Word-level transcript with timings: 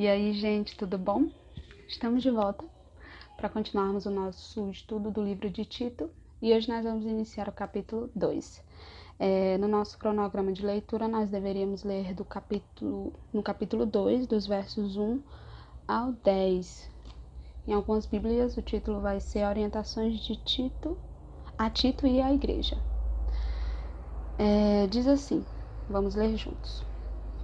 E 0.00 0.08
aí, 0.08 0.32
gente, 0.32 0.78
tudo 0.78 0.96
bom? 0.96 1.26
Estamos 1.86 2.22
de 2.22 2.30
volta 2.30 2.64
para 3.36 3.50
continuarmos 3.50 4.06
o 4.06 4.10
nosso 4.10 4.70
estudo 4.70 5.10
do 5.10 5.22
livro 5.22 5.50
de 5.50 5.62
Tito 5.62 6.08
e 6.40 6.54
hoje 6.54 6.70
nós 6.70 6.84
vamos 6.84 7.04
iniciar 7.04 7.50
o 7.50 7.52
capítulo 7.52 8.08
2. 8.14 8.64
É, 9.18 9.58
no 9.58 9.68
nosso 9.68 9.98
cronograma 9.98 10.54
de 10.54 10.64
leitura, 10.64 11.06
nós 11.06 11.28
deveríamos 11.28 11.84
ler 11.84 12.14
do 12.14 12.24
capítulo, 12.24 13.12
no 13.30 13.42
capítulo 13.42 13.84
2, 13.84 14.26
dos 14.26 14.46
versos 14.46 14.96
1 14.96 15.20
ao 15.86 16.12
10. 16.12 16.90
Em 17.68 17.74
algumas 17.74 18.06
Bíblias, 18.06 18.56
o 18.56 18.62
título 18.62 19.02
vai 19.02 19.20
ser 19.20 19.46
Orientações 19.46 20.18
de 20.20 20.34
Tito 20.36 20.96
a 21.58 21.68
Tito 21.68 22.06
e 22.06 22.22
a 22.22 22.32
Igreja. 22.32 22.78
É, 24.38 24.86
diz 24.86 25.06
assim: 25.06 25.44
vamos 25.90 26.14
ler 26.14 26.38
juntos. 26.38 26.82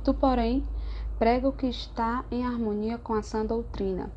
Tu, 0.02 0.14
porém, 0.14 0.66
prega 1.18 1.48
o 1.48 1.52
que 1.52 1.66
está 1.66 2.24
em 2.30 2.44
harmonia 2.44 2.98
com 2.98 3.14
a 3.14 3.22
sã 3.22 3.44
doutrina. 3.44 4.12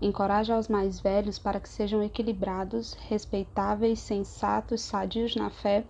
Encoraja 0.00 0.58
os 0.58 0.68
mais 0.68 1.00
velhos 1.00 1.38
para 1.38 1.60
que 1.60 1.68
sejam 1.68 2.02
equilibrados, 2.02 2.92
respeitáveis, 3.08 4.00
sensatos, 4.00 4.82
sadios 4.82 5.34
na 5.34 5.48
fé, 5.48 5.84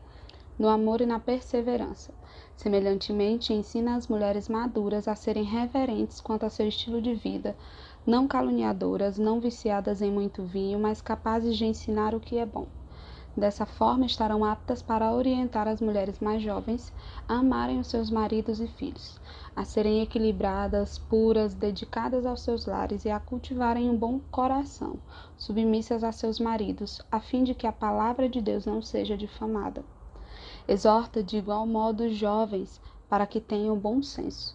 no 0.58 0.68
amor 0.68 1.00
e 1.00 1.06
na 1.06 1.18
perseverança. 1.18 2.14
Semelhantemente, 2.56 3.52
ensina 3.52 3.96
as 3.96 4.06
mulheres 4.06 4.48
maduras 4.48 5.08
a 5.08 5.16
serem 5.16 5.42
reverentes 5.42 6.20
quanto 6.20 6.44
a 6.44 6.50
seu 6.50 6.68
estilo 6.68 7.02
de 7.02 7.14
vida, 7.14 7.56
não 8.06 8.28
caluniadoras, 8.28 9.18
não 9.18 9.40
viciadas 9.40 10.00
em 10.00 10.10
muito 10.10 10.44
vinho, 10.44 10.78
mas 10.78 11.00
capazes 11.00 11.56
de 11.56 11.64
ensinar 11.64 12.14
o 12.14 12.20
que 12.20 12.36
é 12.36 12.46
bom. 12.46 12.66
Dessa 13.34 13.64
forma, 13.64 14.04
estarão 14.04 14.44
aptas 14.44 14.82
para 14.82 15.10
orientar 15.10 15.66
as 15.66 15.80
mulheres 15.80 16.20
mais 16.20 16.42
jovens 16.42 16.92
a 17.26 17.36
amarem 17.36 17.80
os 17.80 17.86
seus 17.86 18.10
maridos 18.10 18.60
e 18.60 18.66
filhos, 18.66 19.18
a 19.56 19.64
serem 19.64 20.02
equilibradas, 20.02 20.98
puras, 20.98 21.54
dedicadas 21.54 22.26
aos 22.26 22.42
seus 22.42 22.66
lares 22.66 23.06
e 23.06 23.10
a 23.10 23.18
cultivarem 23.18 23.88
um 23.88 23.96
bom 23.96 24.20
coração, 24.30 24.98
submissas 25.34 26.04
a 26.04 26.12
seus 26.12 26.38
maridos, 26.38 27.00
a 27.10 27.20
fim 27.20 27.42
de 27.42 27.54
que 27.54 27.66
a 27.66 27.72
palavra 27.72 28.28
de 28.28 28.38
Deus 28.38 28.66
não 28.66 28.82
seja 28.82 29.16
difamada. 29.16 29.82
Exorta 30.68 31.22
de 31.22 31.38
igual 31.38 31.66
modo 31.66 32.04
os 32.04 32.14
jovens 32.14 32.82
para 33.08 33.26
que 33.26 33.40
tenham 33.40 33.78
bom 33.78 34.02
senso, 34.02 34.54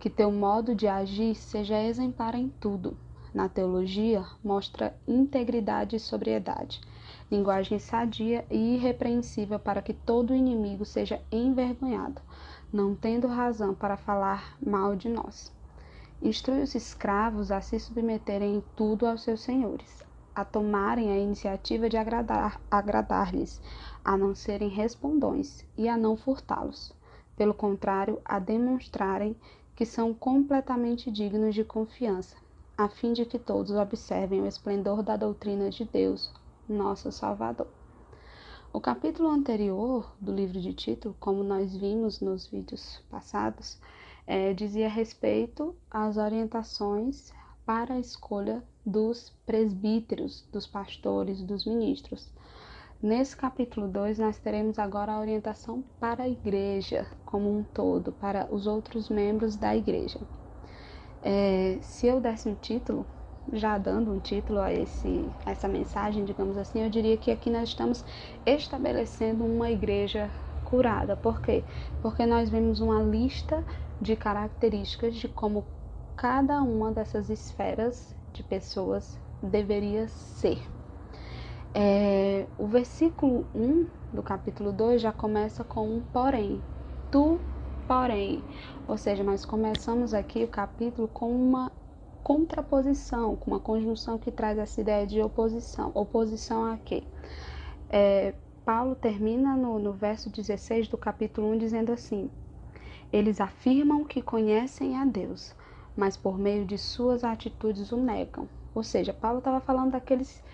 que 0.00 0.10
teu 0.10 0.32
modo 0.32 0.74
de 0.74 0.88
agir 0.88 1.36
seja 1.36 1.80
exemplar 1.80 2.34
em 2.34 2.48
tudo. 2.48 2.96
Na 3.32 3.48
teologia, 3.48 4.24
mostra 4.42 4.92
integridade 5.06 5.94
e 5.94 6.00
sobriedade 6.00 6.80
linguagem 7.30 7.78
sadia 7.78 8.46
e 8.50 8.74
irrepreensível 8.74 9.58
para 9.58 9.82
que 9.82 9.92
todo 9.92 10.34
inimigo 10.34 10.84
seja 10.84 11.20
envergonhado, 11.30 12.20
não 12.72 12.94
tendo 12.94 13.26
razão 13.26 13.74
para 13.74 13.96
falar 13.96 14.56
mal 14.64 14.96
de 14.96 15.08
nós. 15.08 15.52
Instrui 16.22 16.62
os 16.62 16.74
escravos 16.74 17.52
a 17.52 17.60
se 17.60 17.78
submeterem 17.78 18.56
em 18.56 18.64
tudo 18.74 19.06
aos 19.06 19.22
seus 19.22 19.40
senhores, 19.40 20.02
a 20.34 20.44
tomarem 20.44 21.10
a 21.10 21.18
iniciativa 21.18 21.88
de 21.88 21.96
agradar, 21.96 22.60
agradar-lhes, 22.70 23.60
a 24.04 24.16
não 24.16 24.34
serem 24.34 24.68
respondões 24.68 25.64
e 25.76 25.88
a 25.88 25.96
não 25.96 26.16
furtá-los. 26.16 26.92
Pelo 27.36 27.54
contrário, 27.54 28.20
a 28.24 28.38
demonstrarem 28.38 29.36
que 29.76 29.86
são 29.86 30.12
completamente 30.12 31.10
dignos 31.10 31.54
de 31.54 31.62
confiança, 31.62 32.36
a 32.76 32.88
fim 32.88 33.12
de 33.12 33.24
que 33.24 33.38
todos 33.38 33.70
observem 33.72 34.40
o 34.40 34.46
esplendor 34.46 35.02
da 35.02 35.16
doutrina 35.16 35.70
de 35.70 35.84
Deus, 35.84 36.32
nosso 36.68 37.10
Salvador. 37.10 37.68
O 38.72 38.80
capítulo 38.80 39.30
anterior 39.30 40.14
do 40.20 40.30
livro 40.30 40.60
de 40.60 40.74
Tito, 40.74 41.16
como 41.18 41.42
nós 41.42 41.74
vimos 41.74 42.20
nos 42.20 42.46
vídeos 42.46 43.02
passados, 43.10 43.80
é, 44.26 44.52
dizia 44.52 44.88
respeito 44.88 45.74
às 45.90 46.18
orientações 46.18 47.32
para 47.64 47.94
a 47.94 47.98
escolha 47.98 48.62
dos 48.84 49.30
presbíteros, 49.46 50.46
dos 50.52 50.66
pastores, 50.66 51.42
dos 51.42 51.64
ministros. 51.64 52.30
Nesse 53.00 53.36
capítulo 53.36 53.88
2, 53.88 54.18
nós 54.18 54.38
teremos 54.38 54.78
agora 54.78 55.12
a 55.12 55.20
orientação 55.20 55.82
para 56.00 56.24
a 56.24 56.28
igreja 56.28 57.06
como 57.24 57.50
um 57.50 57.62
todo, 57.62 58.12
para 58.12 58.48
os 58.52 58.66
outros 58.66 59.08
membros 59.08 59.56
da 59.56 59.74
igreja. 59.74 60.20
É, 61.22 61.78
se 61.80 62.06
eu 62.06 62.20
desse 62.20 62.48
um 62.48 62.54
título, 62.54 63.06
já 63.52 63.78
dando 63.78 64.12
um 64.12 64.18
título 64.18 64.60
a, 64.60 64.72
esse, 64.72 65.28
a 65.44 65.50
essa 65.50 65.68
mensagem, 65.68 66.24
digamos 66.24 66.56
assim, 66.56 66.82
eu 66.82 66.90
diria 66.90 67.16
que 67.16 67.30
aqui 67.30 67.50
nós 67.50 67.70
estamos 67.70 68.04
estabelecendo 68.44 69.44
uma 69.44 69.70
igreja 69.70 70.30
curada. 70.64 71.16
Por 71.16 71.40
quê? 71.40 71.64
Porque 72.02 72.26
nós 72.26 72.50
vemos 72.50 72.80
uma 72.80 73.02
lista 73.02 73.64
de 74.00 74.14
características 74.14 75.14
de 75.14 75.28
como 75.28 75.64
cada 76.16 76.60
uma 76.62 76.92
dessas 76.92 77.30
esferas 77.30 78.14
de 78.32 78.42
pessoas 78.42 79.18
deveria 79.42 80.08
ser. 80.08 80.58
É, 81.74 82.46
o 82.58 82.66
versículo 82.66 83.46
1 83.54 83.86
do 84.12 84.22
capítulo 84.22 84.72
2 84.72 85.00
já 85.00 85.12
começa 85.12 85.62
com 85.62 85.88
um 85.88 86.00
porém. 86.12 86.60
Tu, 87.10 87.38
porém. 87.86 88.42
Ou 88.86 88.96
seja, 88.96 89.22
nós 89.22 89.44
começamos 89.44 90.12
aqui 90.12 90.44
o 90.44 90.48
capítulo 90.48 91.08
com 91.08 91.30
uma 91.30 91.70
contraposição, 92.28 93.36
com 93.36 93.52
uma 93.52 93.58
conjunção 93.58 94.18
que 94.18 94.30
traz 94.30 94.58
essa 94.58 94.78
ideia 94.82 95.06
de 95.06 95.18
oposição. 95.22 95.90
Oposição 95.94 96.70
a 96.70 96.76
quê? 96.76 97.02
É, 97.88 98.34
Paulo 98.66 98.94
termina 98.94 99.56
no, 99.56 99.78
no 99.78 99.94
verso 99.94 100.28
16 100.28 100.88
do 100.88 100.98
capítulo 100.98 101.50
1 101.52 101.56
dizendo 101.56 101.90
assim: 101.90 102.30
Eles 103.10 103.40
afirmam 103.40 104.04
que 104.04 104.20
conhecem 104.20 104.94
a 104.98 105.06
Deus, 105.06 105.56
mas 105.96 106.18
por 106.18 106.38
meio 106.38 106.66
de 106.66 106.76
suas 106.76 107.24
atitudes 107.24 107.92
o 107.92 107.96
negam. 107.96 108.46
Ou 108.74 108.82
seja, 108.82 109.14
Paulo 109.14 109.38
estava 109.38 109.58
falando 109.58 109.92
daqueles 109.92 110.44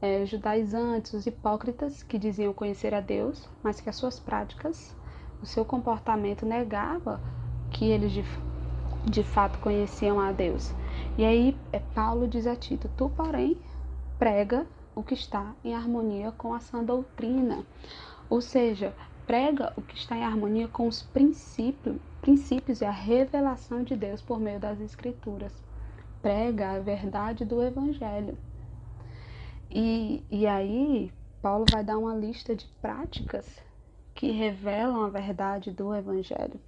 é, 0.00 0.24
judaizantes, 0.24 1.14
os 1.14 1.26
hipócritas 1.26 2.04
que 2.04 2.16
diziam 2.16 2.52
conhecer 2.52 2.94
a 2.94 3.00
Deus, 3.00 3.48
mas 3.60 3.80
que 3.80 3.90
as 3.90 3.96
suas 3.96 4.20
práticas, 4.20 4.96
o 5.42 5.46
seu 5.46 5.64
comportamento 5.64 6.46
negava 6.46 7.20
que 7.72 7.86
eles 7.90 8.12
de, 8.12 8.24
de 9.04 9.24
fato 9.24 9.58
conheciam 9.58 10.20
a 10.20 10.30
Deus. 10.30 10.72
E 11.16 11.24
aí 11.24 11.56
é, 11.72 11.78
Paulo 11.78 12.26
diz 12.26 12.46
a 12.46 12.56
Tito: 12.56 12.90
Tu, 12.96 13.08
porém, 13.10 13.56
prega 14.18 14.66
o 14.94 15.02
que 15.02 15.14
está 15.14 15.54
em 15.64 15.74
harmonia 15.74 16.32
com 16.32 16.52
a 16.52 16.60
sã 16.60 16.82
doutrina. 16.82 17.64
Ou 18.28 18.40
seja, 18.40 18.92
prega 19.26 19.72
o 19.76 19.82
que 19.82 19.94
está 19.96 20.16
em 20.16 20.24
harmonia 20.24 20.66
com 20.66 20.88
os 20.88 21.02
princípios, 21.02 21.96
princípios 22.20 22.80
e 22.80 22.84
a 22.84 22.90
revelação 22.90 23.84
de 23.84 23.94
Deus 23.94 24.20
por 24.20 24.40
meio 24.40 24.58
das 24.58 24.80
Escrituras. 24.80 25.52
Prega 26.20 26.72
a 26.72 26.78
verdade 26.80 27.44
do 27.44 27.62
Evangelho. 27.62 28.36
E, 29.70 30.24
e 30.30 30.46
aí, 30.46 31.12
Paulo 31.40 31.64
vai 31.70 31.84
dar 31.84 31.98
uma 31.98 32.14
lista 32.14 32.56
de 32.56 32.66
práticas 32.80 33.62
que 34.14 34.30
revelam 34.30 35.02
a 35.02 35.08
verdade 35.10 35.70
do 35.70 35.94
Evangelho. 35.94 36.58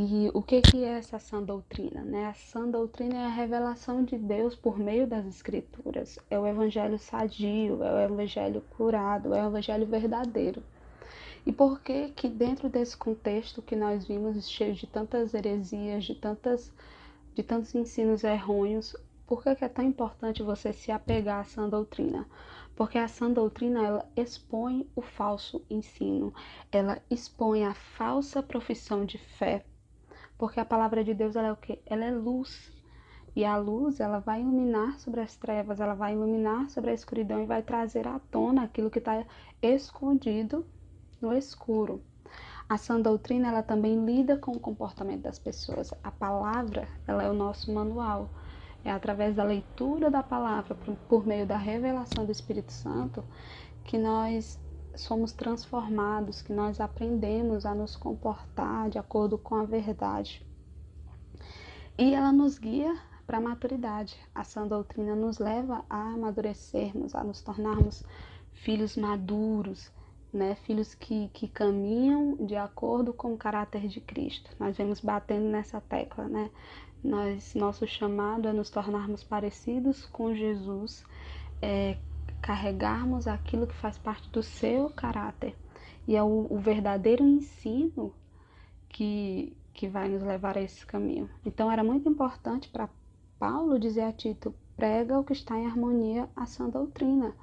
E 0.00 0.30
o 0.32 0.40
que, 0.40 0.60
que 0.60 0.84
é 0.84 0.90
essa 0.90 1.18
sã 1.18 1.42
doutrina? 1.42 2.02
Né? 2.04 2.26
A 2.26 2.32
sã 2.32 2.68
doutrina 2.68 3.16
é 3.16 3.26
a 3.26 3.30
revelação 3.30 4.04
de 4.04 4.16
Deus 4.16 4.54
por 4.54 4.78
meio 4.78 5.08
das 5.08 5.26
Escrituras. 5.26 6.20
É 6.30 6.38
o 6.38 6.46
evangelho 6.46 6.96
sadio, 7.00 7.82
é 7.82 7.92
o 7.92 8.12
evangelho 8.12 8.62
curado, 8.76 9.34
é 9.34 9.42
o 9.42 9.48
evangelho 9.48 9.84
verdadeiro. 9.86 10.62
E 11.44 11.50
por 11.50 11.80
que 11.80 12.10
que 12.10 12.28
dentro 12.28 12.68
desse 12.68 12.96
contexto 12.96 13.60
que 13.60 13.74
nós 13.74 14.06
vimos 14.06 14.48
cheio 14.48 14.72
de 14.72 14.86
tantas 14.86 15.34
heresias, 15.34 16.04
de, 16.04 16.14
tantas, 16.14 16.72
de 17.34 17.42
tantos 17.42 17.74
ensinos 17.74 18.22
errôneos, 18.22 18.94
por 19.26 19.42
que, 19.42 19.52
que 19.56 19.64
é 19.64 19.68
tão 19.68 19.84
importante 19.84 20.44
você 20.44 20.72
se 20.72 20.92
apegar 20.92 21.40
à 21.40 21.44
sã 21.44 21.68
doutrina? 21.68 22.24
Porque 22.76 22.98
a 22.98 23.08
sã 23.08 23.28
doutrina 23.28 23.84
ela 23.84 24.08
expõe 24.16 24.88
o 24.94 25.02
falso 25.02 25.60
ensino, 25.68 26.32
ela 26.70 27.02
expõe 27.10 27.64
a 27.64 27.74
falsa 27.74 28.40
profissão 28.40 29.04
de 29.04 29.18
fé, 29.18 29.64
porque 30.38 30.60
a 30.60 30.64
palavra 30.64 31.02
de 31.02 31.12
Deus 31.12 31.34
ela 31.34 31.48
é 31.48 31.52
o 31.52 31.56
quê? 31.56 31.82
Ela 31.84 32.04
é 32.04 32.10
luz. 32.10 32.72
E 33.34 33.44
a 33.44 33.56
luz, 33.56 34.00
ela 34.00 34.18
vai 34.18 34.40
iluminar 34.40 34.98
sobre 34.98 35.20
as 35.20 35.36
trevas, 35.36 35.80
ela 35.80 35.94
vai 35.94 36.14
iluminar 36.14 36.70
sobre 36.70 36.90
a 36.90 36.94
escuridão 36.94 37.42
e 37.42 37.46
vai 37.46 37.62
trazer 37.62 38.06
à 38.08 38.18
tona 38.30 38.62
aquilo 38.64 38.90
que 38.90 38.98
está 38.98 39.24
escondido 39.60 40.64
no 41.20 41.32
escuro. 41.32 42.02
A 42.68 42.76
sã 42.76 43.00
doutrina, 43.00 43.48
ela 43.48 43.62
também 43.62 44.04
lida 44.04 44.36
com 44.36 44.52
o 44.52 44.60
comportamento 44.60 45.22
das 45.22 45.38
pessoas. 45.38 45.92
A 46.02 46.10
palavra, 46.10 46.88
ela 47.06 47.22
é 47.22 47.30
o 47.30 47.34
nosso 47.34 47.72
manual. 47.72 48.28
É 48.84 48.90
através 48.90 49.36
da 49.36 49.44
leitura 49.44 50.10
da 50.10 50.22
palavra, 50.22 50.74
por, 50.74 50.94
por 51.08 51.26
meio 51.26 51.46
da 51.46 51.56
revelação 51.56 52.24
do 52.24 52.32
Espírito 52.32 52.72
Santo, 52.72 53.24
que 53.84 53.98
nós 53.98 54.58
somos 55.00 55.32
transformados, 55.32 56.42
que 56.42 56.52
nós 56.52 56.80
aprendemos 56.80 57.64
a 57.64 57.74
nos 57.74 57.96
comportar 57.96 58.90
de 58.90 58.98
acordo 58.98 59.38
com 59.38 59.54
a 59.54 59.64
verdade. 59.64 60.44
E 61.96 62.14
ela 62.14 62.32
nos 62.32 62.58
guia 62.58 62.96
para 63.26 63.38
a 63.38 63.40
maturidade. 63.40 64.16
A 64.34 64.44
sã 64.44 64.66
doutrina 64.66 65.14
nos 65.14 65.38
leva 65.38 65.84
a 65.90 66.12
amadurecermos, 66.12 67.14
a 67.14 67.22
nos 67.22 67.42
tornarmos 67.42 68.02
filhos 68.52 68.96
maduros, 68.96 69.92
né? 70.32 70.54
filhos 70.54 70.94
que, 70.94 71.28
que 71.28 71.48
caminham 71.48 72.36
de 72.46 72.56
acordo 72.56 73.12
com 73.12 73.34
o 73.34 73.36
caráter 73.36 73.88
de 73.88 74.00
Cristo. 74.00 74.50
Nós 74.58 74.76
vemos 74.76 75.00
batendo 75.00 75.46
nessa 75.48 75.80
tecla, 75.80 76.28
né? 76.28 76.50
Nós, 77.02 77.54
nosso 77.54 77.86
chamado 77.86 78.48
é 78.48 78.52
nos 78.52 78.70
tornarmos 78.70 79.22
parecidos 79.22 80.06
com 80.06 80.34
Jesus, 80.34 81.04
é, 81.62 81.96
carregarmos 82.40 83.26
aquilo 83.26 83.66
que 83.66 83.74
faz 83.74 83.98
parte 83.98 84.28
do 84.30 84.42
seu 84.42 84.90
caráter. 84.90 85.56
E 86.06 86.16
é 86.16 86.22
o, 86.22 86.46
o 86.48 86.58
verdadeiro 86.58 87.22
ensino 87.22 88.14
que, 88.88 89.56
que 89.74 89.86
vai 89.86 90.08
nos 90.08 90.22
levar 90.22 90.56
a 90.56 90.62
esse 90.62 90.84
caminho. 90.86 91.28
Então 91.44 91.70
era 91.70 91.84
muito 91.84 92.08
importante 92.08 92.68
para 92.68 92.88
Paulo 93.38 93.78
dizer 93.78 94.02
a 94.02 94.12
Tito: 94.12 94.54
prega 94.76 95.18
o 95.18 95.24
que 95.24 95.32
está 95.32 95.56
em 95.58 95.66
harmonia 95.66 96.28
à 96.34 96.46
sã 96.46 96.68
doutrina, 96.68 97.34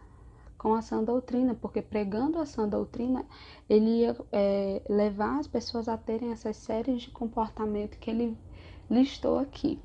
com 0.58 0.74
a 0.74 0.82
sã 0.82 1.04
doutrina, 1.04 1.54
porque 1.54 1.82
pregando 1.82 2.40
a 2.40 2.46
sã 2.46 2.68
doutrina, 2.68 3.26
ele 3.70 4.02
ia 4.02 4.16
é, 4.32 4.82
levar 4.90 5.40
as 5.40 5.48
pessoas 5.48 5.88
a 5.88 5.98
terem 5.98 6.32
essas 6.32 6.58
séries 6.58 7.04
de 7.04 7.12
comportamento 7.12 8.00
que 8.00 8.10
ele 8.10 8.38
listou 8.90 9.38
aqui. 9.38 9.80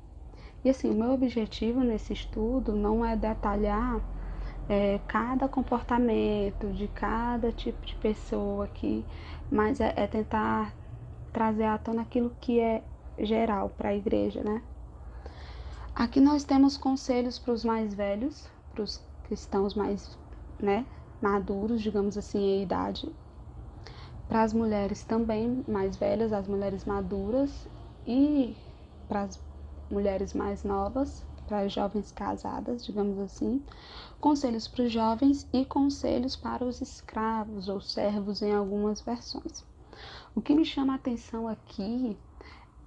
E 0.63 0.69
assim, 0.69 0.89
o 0.89 0.93
meu 0.93 1.11
objetivo 1.11 1.81
nesse 1.81 2.13
estudo 2.13 2.75
não 2.75 3.05
é 3.05 3.15
detalhar 3.15 3.99
é, 4.71 5.01
cada 5.05 5.49
comportamento 5.49 6.71
de 6.71 6.87
cada 6.87 7.51
tipo 7.51 7.85
de 7.85 7.93
pessoa 7.95 8.63
aqui, 8.63 9.05
mas 9.51 9.81
é, 9.81 9.93
é 9.97 10.07
tentar 10.07 10.73
trazer 11.33 11.65
à 11.65 11.77
tona 11.77 12.03
aquilo 12.03 12.31
que 12.39 12.57
é 12.57 12.81
geral 13.19 13.67
para 13.67 13.89
a 13.89 13.95
igreja, 13.95 14.41
né? 14.41 14.61
Aqui 15.93 16.21
nós 16.21 16.45
temos 16.45 16.77
conselhos 16.77 17.37
para 17.37 17.51
os 17.51 17.65
mais 17.65 17.93
velhos, 17.93 18.47
para 18.73 18.81
os 18.81 19.03
cristãos 19.25 19.75
mais, 19.75 20.17
né, 20.57 20.85
maduros, 21.21 21.81
digamos 21.81 22.17
assim, 22.17 22.39
em 22.39 22.63
idade. 22.63 23.13
Para 24.29 24.43
as 24.43 24.53
mulheres 24.53 25.03
também 25.03 25.65
mais 25.67 25.97
velhas, 25.97 26.31
as 26.31 26.47
mulheres 26.47 26.85
maduras 26.85 27.67
e 28.07 28.55
para 29.09 29.23
as 29.23 29.37
mulheres 29.91 30.33
mais 30.33 30.63
novas, 30.63 31.25
para 31.51 31.67
jovens 31.67 32.13
casadas, 32.13 32.85
digamos 32.85 33.19
assim, 33.19 33.61
conselhos 34.21 34.69
para 34.69 34.85
os 34.85 34.91
jovens 34.93 35.45
e 35.51 35.65
conselhos 35.65 36.33
para 36.33 36.63
os 36.63 36.79
escravos 36.79 37.67
ou 37.67 37.81
servos 37.81 38.41
em 38.41 38.53
algumas 38.53 39.01
versões. 39.01 39.65
O 40.33 40.41
que 40.41 40.55
me 40.55 40.63
chama 40.63 40.93
a 40.93 40.95
atenção 40.95 41.49
aqui 41.49 42.17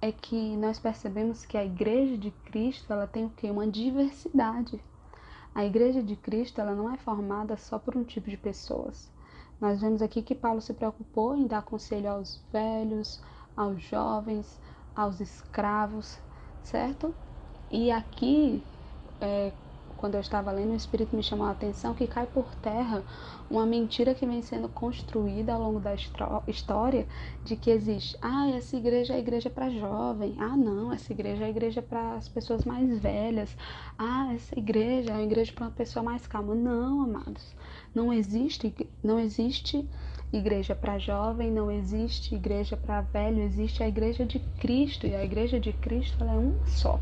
é 0.01 0.11
que 0.11 0.57
nós 0.57 0.79
percebemos 0.79 1.45
que 1.45 1.59
a 1.59 1.63
igreja 1.63 2.17
de 2.17 2.31
Cristo, 2.31 2.91
ela 2.91 3.05
tem 3.05 3.25
o 3.25 3.29
quê? 3.29 3.51
Uma 3.51 3.67
diversidade. 3.67 4.83
A 5.53 5.63
igreja 5.63 6.01
de 6.01 6.15
Cristo, 6.15 6.59
ela 6.59 6.73
não 6.73 6.91
é 6.91 6.97
formada 6.97 7.55
só 7.57 7.77
por 7.77 7.95
um 7.95 8.03
tipo 8.03 8.31
de 8.31 8.37
pessoas. 8.37 9.11
Nós 9.61 9.79
vemos 9.79 10.01
aqui 10.01 10.23
que 10.23 10.33
Paulo 10.33 10.59
se 10.59 10.73
preocupou 10.73 11.35
em 11.35 11.45
dar 11.45 11.61
conselho 11.61 12.09
aos 12.09 12.43
velhos, 12.51 13.21
aos 13.55 13.79
jovens, 13.83 14.59
aos 14.95 15.21
escravos, 15.21 16.17
certo? 16.63 17.13
E 17.77 17.91
aqui, 17.91 18.63
é, 19.19 19.51
quando 19.97 20.15
eu 20.15 20.21
estava 20.21 20.49
lendo, 20.49 20.71
o 20.71 20.77
Espírito 20.77 21.13
me 21.13 21.21
chamou 21.21 21.45
a 21.45 21.51
atenção 21.51 21.93
que 21.93 22.07
cai 22.07 22.25
por 22.25 22.45
terra 22.61 23.03
uma 23.51 23.65
mentira 23.65 24.15
que 24.15 24.25
vem 24.25 24.41
sendo 24.41 24.69
construída 24.69 25.53
ao 25.53 25.61
longo 25.61 25.81
da 25.81 25.93
história 26.47 27.05
de 27.43 27.57
que 27.57 27.69
existe, 27.69 28.17
ah, 28.21 28.49
essa 28.51 28.77
igreja 28.77 29.11
é 29.11 29.17
a 29.17 29.19
igreja 29.19 29.49
para 29.49 29.69
jovem, 29.69 30.37
ah, 30.39 30.55
não, 30.55 30.93
essa 30.93 31.11
igreja 31.11 31.43
é 31.43 31.47
a 31.47 31.49
igreja 31.49 31.81
para 31.81 32.13
as 32.13 32.29
pessoas 32.29 32.63
mais 32.63 32.97
velhas, 32.97 33.57
ah, 33.97 34.31
essa 34.33 34.57
igreja 34.57 35.11
é 35.11 35.15
a 35.15 35.21
igreja 35.21 35.51
para 35.51 35.65
uma 35.65 35.71
pessoa 35.71 36.01
mais 36.01 36.25
calma. 36.25 36.55
Não, 36.55 37.01
amados, 37.01 37.53
não 37.93 38.13
existe, 38.13 38.73
não 39.03 39.19
existe 39.19 39.85
igreja 40.31 40.73
para 40.73 40.97
jovem, 40.97 41.51
não 41.51 41.69
existe 41.69 42.35
igreja 42.35 42.77
para 42.77 43.01
velho, 43.01 43.41
existe 43.41 43.83
a 43.83 43.87
igreja 43.89 44.25
de 44.25 44.39
Cristo. 44.61 45.05
E 45.05 45.13
a 45.13 45.25
igreja 45.25 45.59
de 45.59 45.73
Cristo 45.73 46.23
é 46.23 46.37
uma 46.37 46.65
só. 46.67 46.97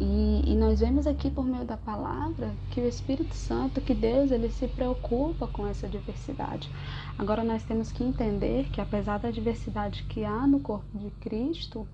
E, 0.00 0.42
e, 0.46 0.56
nós 0.56 0.80
vemos 0.80 1.06
aqui 1.06 1.30
por 1.30 1.44
meio 1.44 1.64
da 1.64 1.76
palavra 1.76 2.54
que 2.70 2.80
o 2.80 2.88
Espírito 2.88 3.34
Santo, 3.34 3.80
que 3.80 3.94
Deus, 3.94 4.30
ele 4.30 4.48
se 4.48 4.66
preocupa 4.66 5.46
com 5.46 5.66
essa 5.66 5.86
diversidade. 5.86 6.70
Agora 7.18 7.44
nós 7.44 7.62
temos 7.62 7.92
que 7.92 8.02
entender 8.02 8.70
que 8.70 8.80
apesar 8.80 9.18
da 9.18 9.30
diversidade 9.30 10.04
que 10.04 10.24
há 10.24 10.46
no 10.46 10.60
corpo 10.60 10.98
de 10.98 11.10
Cristo, 11.20 11.86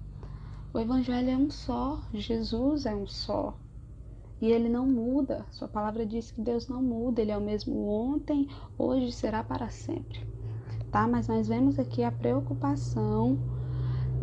o 0.73 0.79
Evangelho 0.79 1.31
é 1.31 1.37
um 1.37 1.51
só, 1.51 2.01
Jesus 2.15 2.87
é 2.87 2.95
um 2.95 3.07
só. 3.07 3.57
E 4.41 4.47
ele 4.47 4.69
não 4.69 4.87
muda. 4.87 5.45
Sua 5.51 5.67
palavra 5.67 6.07
diz 6.07 6.31
que 6.31 6.41
Deus 6.41 6.69
não 6.69 6.81
muda, 6.81 7.21
ele 7.21 7.33
é 7.33 7.37
o 7.37 7.41
mesmo 7.41 7.89
ontem, 7.89 8.49
hoje 8.79 9.11
será 9.11 9.43
para 9.43 9.69
sempre. 9.69 10.25
Tá? 10.93 11.09
Mas 11.09 11.27
nós 11.27 11.49
vemos 11.49 11.79
aqui 11.79 12.05
a 12.05 12.13
preocupação 12.13 13.39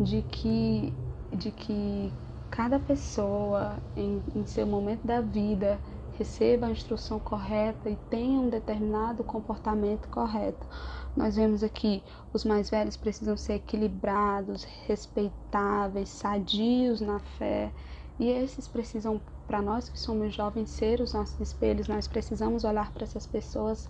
de 0.00 0.22
que 0.22 0.92
de 1.36 1.50
que 1.50 2.12
cada 2.50 2.78
pessoa 2.78 3.76
em, 3.96 4.22
em 4.34 4.46
seu 4.46 4.66
momento 4.66 5.06
da 5.06 5.20
vida 5.20 5.80
receba 6.12 6.66
a 6.66 6.70
instrução 6.70 7.18
correta 7.18 7.90
e 7.90 7.96
tenha 8.08 8.40
um 8.40 8.48
determinado 8.48 9.22
comportamento 9.22 10.08
correto. 10.08 10.66
Nós 11.14 11.36
vemos 11.36 11.62
aqui 11.62 12.02
os 12.32 12.44
mais 12.44 12.70
velhos 12.70 12.96
precisam 12.96 13.36
ser 13.36 13.54
equilibrados, 13.54 14.64
respeitáveis, 14.86 16.08
sadios 16.08 17.00
na 17.00 17.18
fé, 17.18 17.72
e 18.18 18.30
esses 18.30 18.66
precisam 18.66 19.20
para 19.46 19.62
nós 19.62 19.88
que 19.88 19.98
somos 19.98 20.34
jovens 20.34 20.70
ser 20.70 21.00
os 21.00 21.12
nossos 21.12 21.40
espelhos, 21.40 21.88
nós 21.88 22.08
precisamos 22.08 22.64
olhar 22.64 22.92
para 22.92 23.04
essas 23.04 23.26
pessoas 23.26 23.88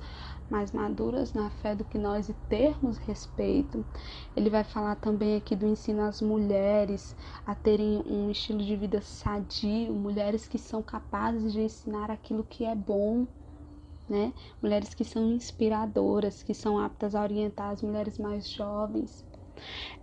mais 0.51 0.71
maduras 0.71 1.33
na 1.33 1.51
fé 1.51 1.75
do 1.75 1.85
que 1.85 1.99
nós 1.99 2.29
e 2.29 2.35
termos 2.49 2.99
respeito. 2.99 3.85
Ele 4.37 4.51
vai 4.51 4.63
falar 4.63 4.97
também 4.97 5.37
aqui 5.37 5.57
do 5.57 5.67
ensino 5.67 6.03
às 6.03 6.21
mulheres 6.21 7.17
a 7.47 7.55
terem 7.55 8.03
um 8.07 8.31
estilo 8.31 8.63
de 8.63 8.77
vida 8.77 9.01
sadio, 9.01 9.93
mulheres 9.93 10.47
que 10.47 10.59
são 10.59 10.83
capazes 10.83 11.53
de 11.53 11.63
ensinar 11.63 12.11
aquilo 12.11 12.45
que 12.45 12.65
é 12.65 12.75
bom. 12.75 13.27
Né? 14.09 14.33
Mulheres 14.63 14.95
que 14.95 15.05
são 15.05 15.33
inspiradoras, 15.33 16.43
que 16.43 16.55
são 16.55 16.79
aptas 16.79 17.15
a 17.15 17.23
orientar 17.23 17.71
as 17.71 17.83
mulheres 17.83 18.19
mais 18.19 18.49
jovens. 18.49 19.25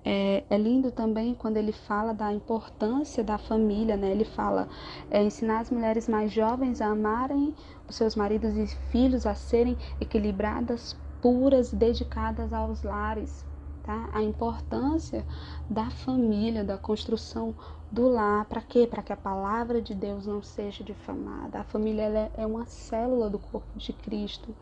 É, 0.05 0.45
é, 0.49 0.57
lindo 0.57 0.91
também 0.91 1.33
quando 1.35 1.57
ele 1.57 1.71
fala 1.71 2.13
da 2.13 2.31
importância 2.33 3.23
da 3.23 3.37
família, 3.37 3.95
né? 3.97 4.11
Ele 4.11 4.25
fala 4.25 4.67
é, 5.09 5.23
ensinar 5.23 5.59
as 5.61 5.69
mulheres 5.71 6.07
mais 6.07 6.31
jovens 6.31 6.81
a 6.81 6.87
amarem 6.87 7.55
os 7.87 7.95
seus 7.95 8.15
maridos 8.15 8.55
e 8.57 8.67
filhos, 8.67 9.25
a 9.25 9.35
serem 9.35 9.77
equilibradas, 9.99 10.93
puras 11.21 11.71
dedicadas 11.73 12.51
aos 12.53 12.83
lares. 12.83 13.45
Tá? 13.83 14.09
A 14.13 14.23
importância 14.23 15.25
da 15.69 15.89
família, 15.89 16.63
da 16.63 16.77
construção 16.77 17.53
do 17.91 18.07
lar, 18.07 18.45
para 18.45 18.61
quê? 18.61 18.87
Para 18.87 19.03
que 19.03 19.11
a 19.11 19.17
palavra 19.17 19.81
de 19.81 19.93
Deus 19.93 20.25
não 20.25 20.41
seja 20.41 20.83
difamada. 20.83 21.59
A 21.59 21.63
família 21.65 22.31
é 22.37 22.45
uma 22.45 22.65
célula 22.65 23.29
do 23.29 23.37
corpo 23.37 23.77
de 23.77 23.91
Cristo. 23.91 24.55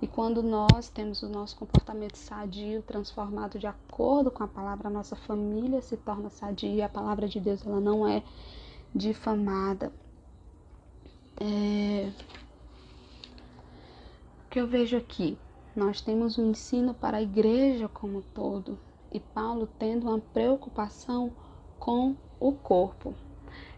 E 0.00 0.06
quando 0.06 0.42
nós 0.42 0.88
temos 0.88 1.22
o 1.22 1.28
nosso 1.28 1.54
comportamento 1.54 2.16
sadio 2.16 2.82
transformado 2.82 3.58
de 3.58 3.66
acordo 3.66 4.30
com 4.30 4.42
a 4.42 4.48
palavra, 4.48 4.88
a 4.88 4.90
nossa 4.90 5.14
família 5.14 5.82
se 5.82 5.98
torna 5.98 6.30
sadia. 6.30 6.86
A 6.86 6.88
palavra 6.88 7.28
de 7.28 7.38
Deus 7.38 7.64
ela 7.66 7.78
não 7.78 8.08
é 8.08 8.22
difamada. 8.94 9.92
É... 11.38 12.10
O 14.46 14.50
que 14.50 14.58
eu 14.58 14.66
vejo 14.66 14.96
aqui? 14.96 15.38
Nós 15.74 16.02
temos 16.02 16.38
um 16.38 16.50
ensino 16.50 16.92
para 16.92 17.16
a 17.16 17.22
igreja 17.22 17.88
como 17.88 18.18
um 18.18 18.22
todo 18.22 18.78
e 19.10 19.18
Paulo 19.18 19.66
tendo 19.78 20.06
uma 20.06 20.18
preocupação 20.18 21.32
com 21.78 22.14
o 22.38 22.52
corpo. 22.52 23.14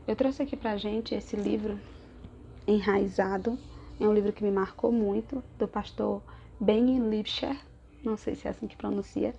Eu 0.06 0.16
trouxe 0.16 0.42
aqui 0.42 0.56
para 0.56 0.76
gente 0.76 1.14
esse 1.14 1.36
livro 1.36 1.78
Enraizado, 2.66 3.56
é 4.00 4.08
um 4.08 4.12
livro 4.12 4.32
que 4.32 4.42
me 4.42 4.50
marcou 4.50 4.90
muito, 4.90 5.42
do 5.56 5.68
pastor 5.68 6.20
Ben 6.58 6.98
Lipscher, 7.08 7.56
não 8.02 8.16
sei 8.16 8.34
se 8.34 8.48
é 8.48 8.50
assim 8.50 8.66
que 8.66 8.76
pronuncia, 8.76 9.32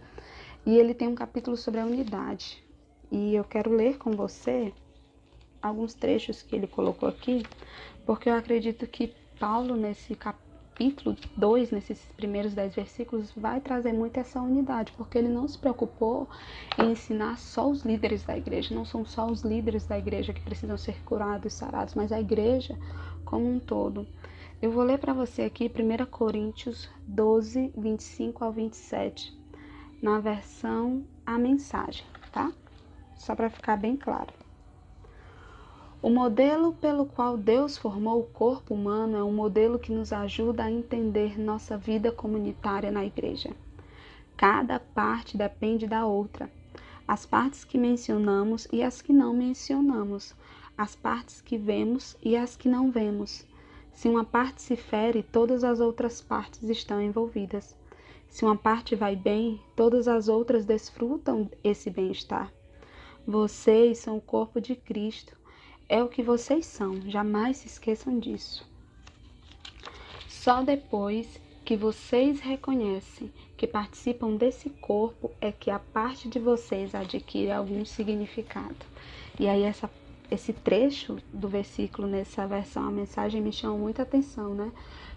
e 0.65 0.77
ele 0.77 0.93
tem 0.93 1.09
um 1.09 1.15
capítulo 1.15 1.57
sobre 1.57 1.81
a 1.81 1.85
unidade. 1.85 2.63
E 3.12 3.35
eu 3.35 3.43
quero 3.43 3.69
ler 3.69 3.97
com 3.97 4.12
você 4.12 4.74
alguns 5.62 5.93
trechos 5.93 6.41
que 6.41 6.55
ele 6.55 6.67
colocou 6.67 7.09
aqui, 7.09 7.43
porque 8.05 8.29
eu 8.29 8.33
acredito 8.33 8.88
que 8.88 9.13
Paulo, 9.39 9.75
nesse 9.75 10.15
capítulo, 10.15 10.44
capítulo 10.75 11.15
2, 11.38 11.72
nesses 11.72 12.03
primeiros 12.17 12.53
dez 12.53 12.75
versículos, 12.75 13.32
vai 13.32 13.62
trazer 13.62 13.94
muito 13.94 14.20
essa 14.20 14.41
unidade, 14.41 14.91
porque 14.98 15.17
ele 15.17 15.29
não 15.29 15.48
se 15.48 15.58
preocupou 15.58 16.27
em 16.77 16.91
ensinar 16.91 17.38
só 17.38 17.70
os 17.70 17.84
líderes 17.84 18.24
da 18.24 18.38
igreja, 18.38 18.75
não 18.75 18.84
são 18.84 19.05
só 19.05 19.25
os 19.25 19.41
líderes 19.41 19.88
da 19.88 19.98
igreja 19.98 20.34
que 20.34 20.41
precisam 20.41 20.77
ser 20.77 21.01
curados 21.05 21.53
e 21.53 21.55
sarados, 21.55 21.96
mas 21.96 22.12
a 22.12 22.20
igreja 22.20 22.77
como 23.24 23.50
um 23.50 23.58
todo. 23.58 24.05
Eu 24.62 24.70
vou 24.70 24.84
ler 24.84 24.98
para 24.98 25.13
você 25.13 25.44
aqui 25.44 25.72
1 25.72 26.05
Coríntios 26.08 26.89
12, 27.08 27.72
25 27.77 28.44
ao 28.44 28.51
27, 28.51 29.34
na 30.01 30.20
versão 30.20 31.05
A 31.25 31.38
Mensagem, 31.38 32.05
tá? 32.34 32.51
Só 33.15 33.34
para 33.34 33.50
ficar 33.50 33.77
bem 33.77 33.96
claro. 33.96 34.44
O 36.05 36.09
modelo 36.12 36.71
pelo 36.74 37.07
qual 37.07 37.35
Deus 37.35 37.79
formou 37.79 38.19
o 38.19 38.25
corpo 38.25 38.75
humano 38.75 39.17
é 39.17 39.24
um 39.24 39.33
modelo 39.33 39.79
que 39.79 39.91
nos 39.91 40.13
ajuda 40.13 40.63
a 40.63 40.71
entender 40.71 41.39
nossa 41.39 41.79
vida 41.79 42.12
comunitária 42.12 42.91
na 42.91 43.03
igreja. 43.03 43.50
Cada 44.38 44.79
parte 44.79 45.35
depende 45.35 45.88
da 45.88 46.05
outra. 46.05 46.47
as 47.07 47.25
partes 47.25 47.63
que 47.63 47.75
mencionamos 47.75 48.67
e 48.71 48.83
as 48.83 49.01
que 49.01 49.12
não 49.12 49.33
mencionamos, 49.33 50.35
as 50.77 50.95
partes 50.95 51.41
que 51.41 51.57
vemos 51.57 52.15
e 52.21 52.38
as 52.38 52.55
que 52.55 52.69
não 52.69 52.91
vemos. 52.91 53.43
Se 53.91 54.07
uma 54.07 54.24
parte 54.24 54.62
se 54.62 54.75
fere, 54.75 55.24
todas 55.24 55.63
as 55.63 55.79
outras 55.79 56.21
partes 56.21 56.69
estão 56.69 57.01
envolvidas. 57.01 57.75
Se 58.29 58.45
uma 58.45 58.55
parte 58.55 58.95
vai 58.95 59.15
bem, 59.15 59.59
todas 59.75 60.07
as 60.07 60.27
outras 60.27 60.65
desfrutam 60.65 61.50
esse 61.63 61.89
bem-estar. 61.89 62.53
Vocês 63.25 63.97
são 63.97 64.17
o 64.17 64.21
corpo 64.21 64.62
de 64.62 64.75
Cristo. 64.75 65.35
É 65.87 66.01
o 66.01 66.09
que 66.09 66.23
vocês 66.23 66.65
são, 66.65 66.99
jamais 67.09 67.57
se 67.57 67.67
esqueçam 67.67 68.17
disso. 68.17 68.67
Só 70.27 70.63
depois 70.63 71.39
que 71.63 71.77
vocês 71.77 72.39
reconhecem 72.39 73.31
que 73.55 73.67
participam 73.67 74.35
desse 74.35 74.69
corpo 74.69 75.31
é 75.39 75.51
que 75.51 75.69
a 75.69 75.77
parte 75.77 76.27
de 76.27 76.39
vocês 76.39 76.95
adquire 76.95 77.51
algum 77.51 77.85
significado. 77.85 78.75
E 79.39 79.47
aí 79.47 79.61
essa, 79.61 79.87
esse 80.31 80.53
trecho 80.53 81.17
do 81.31 81.47
versículo 81.47 82.07
nessa 82.07 82.47
versão, 82.47 82.87
a 82.87 82.91
mensagem 82.91 83.39
me 83.39 83.51
chama 83.51 83.77
muita 83.77 84.01
atenção, 84.01 84.55
né? 84.55 84.71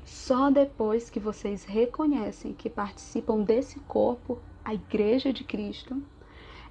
Só 0.04 0.50
depois 0.50 1.08
que 1.08 1.18
vocês 1.18 1.64
reconhecem 1.64 2.52
que 2.52 2.68
participam 2.68 3.42
desse 3.42 3.78
corpo, 3.80 4.38
a 4.62 4.74
igreja 4.74 5.32
de 5.32 5.44
Cristo, 5.44 6.02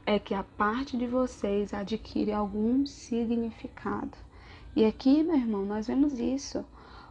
é 0.07 0.17
que 0.17 0.33
a 0.33 0.41
parte 0.41 0.95
de 0.95 1.05
vocês 1.05 1.73
adquire 1.73 2.31
algum 2.31 2.85
significado. 2.85 4.17
E 4.73 4.85
aqui, 4.85 5.21
meu 5.21 5.35
irmão, 5.35 5.65
nós 5.65 5.87
vemos 5.87 6.17
isso 6.17 6.63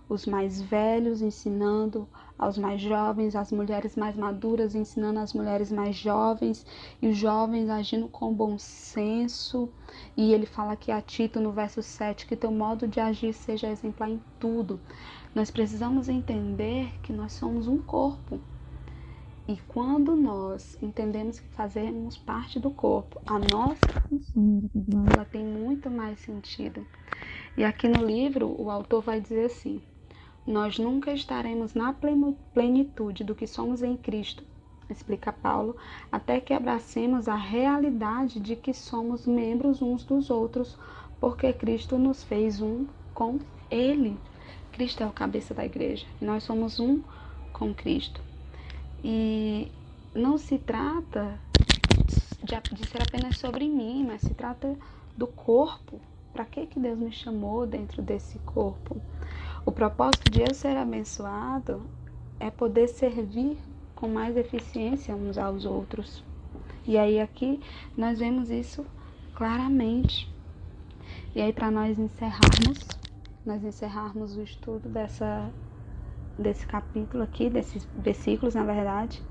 os 0.08 0.24
mais 0.24 0.62
velhos 0.62 1.20
ensinando 1.20 2.08
aos 2.38 2.56
mais 2.56 2.80
jovens, 2.80 3.36
as 3.36 3.52
mulheres 3.52 3.96
mais 3.96 4.16
maduras 4.16 4.74
ensinando 4.74 5.18
as 5.18 5.34
mulheres 5.34 5.70
mais 5.70 5.94
jovens, 5.94 6.64
e 7.02 7.08
os 7.08 7.18
jovens 7.18 7.68
agindo 7.68 8.08
com 8.08 8.32
bom 8.32 8.56
senso. 8.58 9.68
E 10.16 10.32
ele 10.32 10.46
fala 10.46 10.72
aqui 10.72 10.90
a 10.90 11.02
Tito 11.02 11.38
no 11.38 11.52
verso 11.52 11.82
7 11.82 12.26
que 12.26 12.34
teu 12.34 12.50
modo 12.50 12.88
de 12.88 12.98
agir 12.98 13.34
seja 13.34 13.68
exemplar 13.68 14.08
em 14.08 14.22
tudo. 14.40 14.80
Nós 15.34 15.50
precisamos 15.50 16.08
entender 16.08 16.90
que 17.02 17.12
nós 17.12 17.32
somos 17.32 17.68
um 17.68 17.76
corpo. 17.76 18.40
E 19.48 19.56
quando 19.68 20.16
nós 20.16 20.76
entendemos 20.82 21.38
que 21.38 21.48
fazemos 21.54 22.16
parte 22.16 22.58
do 22.58 22.68
corpo, 22.68 23.22
a 23.24 23.38
nossa 23.38 23.92
função 23.92 24.60
ela 25.14 25.24
tem 25.24 25.44
muito 25.44 25.88
mais 25.88 26.18
sentido. 26.18 26.84
E 27.56 27.62
aqui 27.62 27.86
no 27.86 28.04
livro 28.04 28.48
o 28.60 28.70
autor 28.72 29.02
vai 29.02 29.20
dizer 29.20 29.44
assim: 29.44 29.80
nós 30.44 30.80
nunca 30.80 31.12
estaremos 31.12 31.74
na 31.74 31.94
plenitude 32.52 33.22
do 33.22 33.36
que 33.36 33.46
somos 33.46 33.84
em 33.84 33.96
Cristo, 33.96 34.44
explica 34.90 35.32
Paulo, 35.32 35.76
até 36.10 36.40
que 36.40 36.52
abracemos 36.52 37.28
a 37.28 37.36
realidade 37.36 38.40
de 38.40 38.56
que 38.56 38.74
somos 38.74 39.28
membros 39.28 39.80
uns 39.80 40.02
dos 40.04 40.28
outros, 40.28 40.76
porque 41.20 41.52
Cristo 41.52 41.96
nos 41.98 42.24
fez 42.24 42.60
um 42.60 42.88
com 43.14 43.38
Ele. 43.70 44.18
Cristo 44.72 45.04
é 45.04 45.06
o 45.06 45.12
cabeça 45.12 45.54
da 45.54 45.64
igreja 45.64 46.04
e 46.20 46.24
nós 46.24 46.42
somos 46.42 46.80
um 46.80 47.00
com 47.52 47.72
Cristo. 47.72 48.25
E 49.04 49.70
não 50.14 50.38
se 50.38 50.58
trata 50.58 51.38
de, 52.42 52.74
de 52.74 52.88
ser 52.88 53.02
apenas 53.02 53.38
sobre 53.38 53.68
mim, 53.68 54.04
mas 54.06 54.22
se 54.22 54.34
trata 54.34 54.76
do 55.16 55.26
corpo. 55.26 56.00
Para 56.32 56.44
que, 56.44 56.66
que 56.66 56.78
Deus 56.78 56.98
me 56.98 57.10
chamou 57.10 57.66
dentro 57.66 58.02
desse 58.02 58.38
corpo? 58.40 59.00
O 59.64 59.72
propósito 59.72 60.30
de 60.30 60.42
eu 60.42 60.54
ser 60.54 60.76
abençoado 60.76 61.82
é 62.38 62.50
poder 62.50 62.88
servir 62.88 63.58
com 63.94 64.06
mais 64.06 64.36
eficiência 64.36 65.14
uns 65.16 65.38
aos 65.38 65.64
outros. 65.64 66.22
E 66.86 66.96
aí 66.96 67.18
aqui 67.18 67.60
nós 67.96 68.18
vemos 68.18 68.50
isso 68.50 68.86
claramente. 69.34 70.30
E 71.34 71.40
aí 71.40 71.52
para 71.52 71.70
nós 71.70 71.98
encerrarmos, 71.98 72.78
nós 73.44 73.64
encerrarmos 73.64 74.36
o 74.36 74.42
estudo 74.42 74.88
dessa 74.88 75.50
desse 76.38 76.66
capítulo 76.66 77.22
aqui, 77.22 77.48
desses 77.48 77.86
versículos, 77.96 78.54
na 78.54 78.64
verdade, 78.64 79.22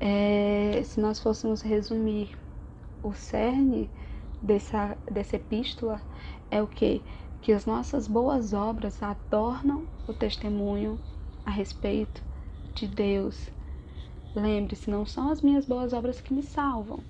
é, 0.00 0.82
se 0.84 1.00
nós 1.00 1.18
fôssemos 1.20 1.62
resumir 1.62 2.36
o 3.02 3.12
cerne 3.12 3.90
dessa, 4.40 4.96
dessa 5.10 5.36
epístola, 5.36 6.00
é 6.50 6.62
o 6.62 6.66
que? 6.66 7.02
que 7.42 7.52
as 7.52 7.66
nossas 7.66 8.06
boas 8.06 8.52
obras 8.52 9.02
adornam 9.02 9.84
o 10.06 10.14
testemunho 10.14 10.98
a 11.44 11.50
respeito 11.50 12.22
de 12.72 12.86
Deus. 12.86 13.50
Lembre-se, 14.34 14.88
não 14.88 15.04
são 15.04 15.30
as 15.30 15.42
minhas 15.42 15.66
boas 15.66 15.92
obras 15.92 16.20
que 16.20 16.32
me 16.32 16.42
salvam, 16.42 17.00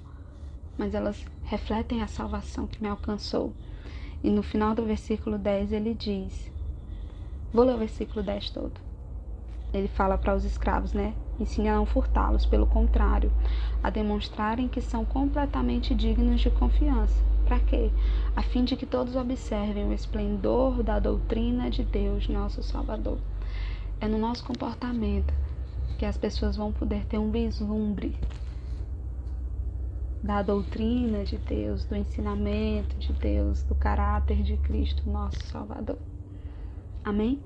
mas 0.78 0.94
elas 0.94 1.22
refletem 1.44 2.00
a 2.00 2.06
salvação 2.06 2.66
que 2.66 2.82
me 2.82 2.88
alcançou. 2.88 3.52
E 4.24 4.30
no 4.30 4.42
final 4.42 4.74
do 4.74 4.86
versículo 4.86 5.36
10 5.36 5.72
ele 5.72 5.92
diz: 5.92 6.50
Vou 7.52 7.66
ler 7.66 7.74
o 7.74 7.78
versículo 7.78 8.24
10 8.24 8.50
todo. 8.50 8.91
Ele 9.72 9.88
fala 9.88 10.18
para 10.18 10.34
os 10.34 10.44
escravos, 10.44 10.92
né? 10.92 11.14
Ensine 11.40 11.68
a 11.68 11.76
não 11.76 11.86
furtá-los, 11.86 12.46
pelo 12.46 12.66
contrário, 12.66 13.32
a 13.82 13.90
demonstrarem 13.90 14.68
que 14.68 14.80
são 14.80 15.04
completamente 15.04 15.94
dignos 15.94 16.40
de 16.40 16.50
confiança 16.50 17.32
para 17.52 17.60
quê? 17.60 17.90
A 18.34 18.42
fim 18.42 18.64
de 18.64 18.76
que 18.76 18.86
todos 18.86 19.14
observem 19.14 19.86
o 19.86 19.92
esplendor 19.92 20.82
da 20.82 20.98
doutrina 20.98 21.70
de 21.70 21.84
Deus, 21.84 22.26
nosso 22.26 22.62
Salvador. 22.62 23.18
É 24.00 24.08
no 24.08 24.16
nosso 24.16 24.42
comportamento 24.44 25.34
que 25.98 26.06
as 26.06 26.16
pessoas 26.16 26.56
vão 26.56 26.72
poder 26.72 27.04
ter 27.04 27.18
um 27.18 27.30
vislumbre 27.30 28.16
da 30.22 30.40
doutrina 30.40 31.24
de 31.24 31.36
Deus, 31.36 31.84
do 31.84 31.94
ensinamento 31.94 32.96
de 32.96 33.12
Deus, 33.12 33.62
do 33.64 33.74
caráter 33.74 34.42
de 34.42 34.56
Cristo, 34.56 35.08
nosso 35.10 35.44
Salvador. 35.46 35.98
Amém? 37.04 37.38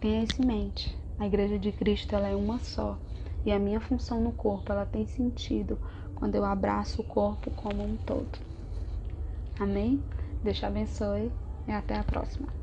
Tenha 0.00 0.24
isso 0.24 0.42
em 0.42 0.46
mente. 0.46 1.01
A 1.22 1.26
Igreja 1.26 1.56
de 1.56 1.70
Cristo 1.70 2.16
ela 2.16 2.26
é 2.26 2.34
uma 2.34 2.58
só 2.58 2.98
e 3.44 3.52
a 3.52 3.58
minha 3.60 3.80
função 3.80 4.20
no 4.20 4.32
corpo 4.32 4.72
ela 4.72 4.84
tem 4.84 5.06
sentido 5.06 5.78
quando 6.16 6.34
eu 6.34 6.44
abraço 6.44 7.00
o 7.00 7.04
corpo 7.04 7.48
como 7.52 7.80
um 7.80 7.96
todo. 7.96 8.40
Amém? 9.56 10.02
Deus 10.42 10.58
te 10.58 10.66
abençoe 10.66 11.32
e 11.64 11.70
até 11.70 11.96
a 11.96 12.02
próxima. 12.02 12.61